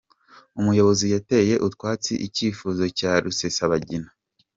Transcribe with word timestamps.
Umuyobozi 0.59 1.05
yateye 1.13 1.55
utwatsi 1.67 2.13
icyifuzo 2.27 2.83
cya 2.97 3.11
Rusesabagina 3.23 4.09